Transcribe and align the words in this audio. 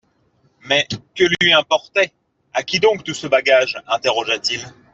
Mais 0.63 0.87
que 1.13 1.23
lui 1.25 1.53
importait!… 1.53 2.11
A 2.55 2.63
qui 2.63 2.79
donc 2.79 3.03
tout 3.03 3.13
ce 3.13 3.27
bagage? 3.27 3.79
interrogea-t-il. 3.85 4.65